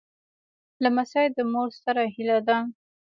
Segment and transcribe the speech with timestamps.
[0.83, 2.57] لمسی د مور ستره هيله ده.